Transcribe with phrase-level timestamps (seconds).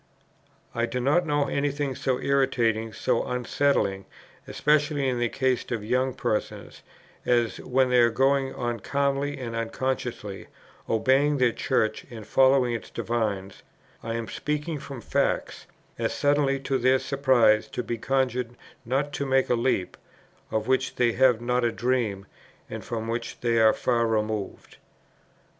[0.73, 4.05] I do not know any thing so irritating, so unsettling,
[4.47, 6.81] especially in the case of young persons,
[7.23, 10.47] as, when they are going on calmly and unconsciously,
[10.89, 13.61] obeying their Church and following its divines,
[14.01, 15.67] (I am speaking from facts,)
[15.99, 19.97] as suddenly to their surprise to be conjured not to make a leap,
[20.49, 22.25] of which they have not a dream
[22.71, 24.77] and from which they are far removed."